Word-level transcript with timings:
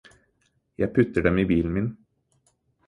Jeg 0.81 0.89
putter 0.95 1.27
dem 1.29 1.39
i 1.45 1.49
bilen 1.55 1.73
min 1.79 1.95